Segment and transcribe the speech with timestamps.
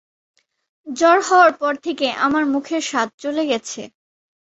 [0.87, 3.81] জ্বর হওয়ার পর থেকে আমার মুখের স্বাদ চলে গেছে।